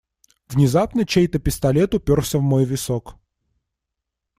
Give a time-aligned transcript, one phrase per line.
[0.49, 3.17] Внезапно чей-то пистолет упёрся в мой висок.